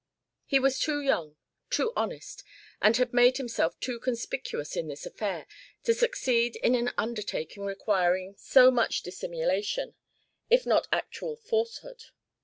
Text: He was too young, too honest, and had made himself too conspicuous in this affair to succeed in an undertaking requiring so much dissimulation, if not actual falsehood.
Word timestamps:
He 0.47 0.57
was 0.59 0.79
too 0.79 0.99
young, 0.99 1.35
too 1.69 1.93
honest, 1.95 2.43
and 2.81 2.97
had 2.97 3.13
made 3.13 3.37
himself 3.37 3.79
too 3.79 3.99
conspicuous 3.99 4.75
in 4.75 4.87
this 4.87 5.05
affair 5.05 5.45
to 5.83 5.93
succeed 5.93 6.55
in 6.55 6.73
an 6.73 6.89
undertaking 6.97 7.65
requiring 7.65 8.33
so 8.35 8.71
much 8.71 9.03
dissimulation, 9.03 9.93
if 10.49 10.65
not 10.65 10.87
actual 10.91 11.35
falsehood. 11.35 12.01